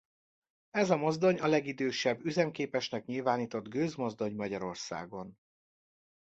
Ez 0.71 0.89
a 0.89 0.95
mozdony 0.97 1.39
a 1.39 1.47
legidősebb 1.47 2.25
üzemképesnek 2.25 3.05
nyilvánított 3.05 3.67
gőzmozdony 3.67 4.35
Magyarországon. 4.35 5.37